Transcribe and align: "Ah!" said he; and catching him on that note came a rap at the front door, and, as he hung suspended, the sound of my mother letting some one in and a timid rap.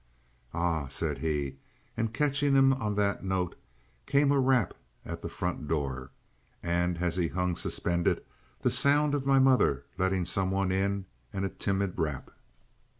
"Ah!" 0.55 0.87
said 0.87 1.19
he; 1.19 1.57
and 1.95 2.11
catching 2.11 2.55
him 2.55 2.73
on 2.73 2.95
that 2.95 3.23
note 3.23 3.55
came 4.07 4.31
a 4.31 4.39
rap 4.39 4.73
at 5.05 5.21
the 5.21 5.29
front 5.29 5.67
door, 5.67 6.09
and, 6.63 6.97
as 6.97 7.15
he 7.15 7.27
hung 7.27 7.55
suspended, 7.55 8.23
the 8.63 8.71
sound 8.71 9.13
of 9.13 9.27
my 9.27 9.37
mother 9.37 9.85
letting 9.99 10.25
some 10.25 10.49
one 10.49 10.71
in 10.71 11.05
and 11.31 11.45
a 11.45 11.49
timid 11.49 11.99
rap. 11.99 12.31